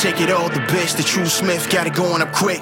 [0.00, 0.96] take it all, the best.
[0.96, 2.60] The true Smith got it going up quick.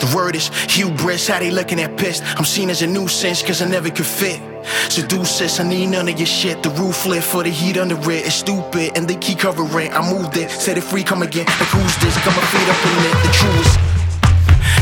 [0.00, 2.22] The word is hubris, how they looking at pissed.
[2.36, 4.40] I'm seen as a nuisance, cause I never could fit.
[4.90, 6.62] Seduces, I need none of your shit.
[6.62, 8.26] The roof lit for the heat under it.
[8.26, 9.92] It's stupid, and they keep covering.
[9.92, 11.46] I moved it, set it free, come again.
[11.46, 12.16] Like who's this?
[12.24, 14.01] Got my feet up in it, the truest.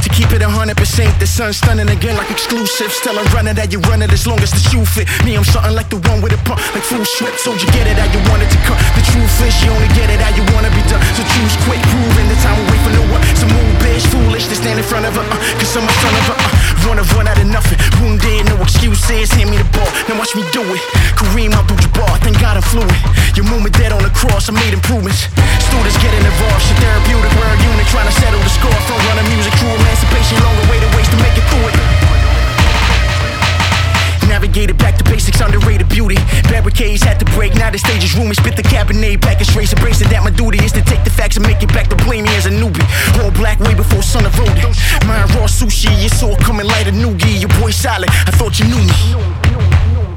[0.00, 2.88] To keep it a hundred percent, the sun's stunning again like exclusive.
[2.88, 5.04] Still I'm running that you run it as long as the shoe fit.
[5.28, 7.36] Me, I'm something like the one with a pump, like full strip.
[7.36, 8.80] So you get it how you want it to come.
[8.96, 11.04] The truth is, you only get it how you wanna be done.
[11.12, 13.20] So choose quick, proving the time away for no one.
[13.36, 15.26] So move, bitch, foolish to stand in front of her.
[15.26, 17.76] Uh, Cause I'm a son of a uh, run of one out of nothing.
[18.00, 19.28] Wounded, no excuses.
[19.36, 20.80] Hand me the ball, now watch me do it.
[21.12, 22.88] Kareem Abdul-Jabbar, thank God I'm fluid.
[23.36, 25.28] Your movement dead on the cross, I made improvements.
[25.68, 27.28] Students getting involved, shit therapeutic.
[27.36, 27.99] A unit trying
[36.70, 38.34] Barricades had to break, now the stage is roomy.
[38.34, 41.36] Spit the cabinet back and straight, embracing that my duty is to take the facts
[41.36, 42.86] and make it back to blame me as a newbie.
[43.22, 44.62] All black way before son of voted.
[45.06, 47.41] Mine raw sushi, you all coming like a noogie.
[47.41, 50.09] Your boy solid, I thought you knew me.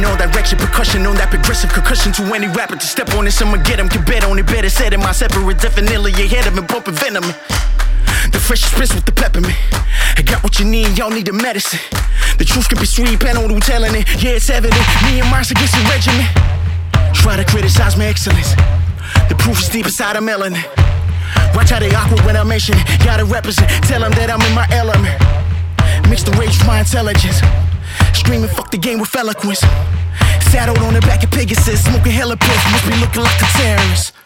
[0.00, 3.40] Sentiment on direction, percussion on that progressive concussion to any rapper to step on this.
[3.42, 6.56] I'ma get him, can bet on it, better said in my separate, definitely ahead of
[6.56, 7.24] him, bumping venom.
[8.32, 9.56] The freshest spits with the peppermint.
[10.16, 11.80] I got what you need, y'all need the medicine.
[12.38, 14.06] The truth can be sweet, on who telling it.
[14.22, 14.80] Yeah, it's evident.
[15.04, 16.28] Me and Mars against the regiment.
[17.14, 18.54] Try to criticize my excellence.
[19.28, 20.62] The proof is deep inside a melanin.
[21.54, 22.86] Watch how they awkward when I mention it.
[23.04, 25.16] Gotta represent, tell them that I'm in my element.
[26.08, 27.40] Mix the rage with my intelligence.
[28.30, 29.58] Screaming, fuck the game with eloquence.
[30.52, 34.19] Saddled on the back of Pegasus, smoking hella pills, must be looking like a terrorist.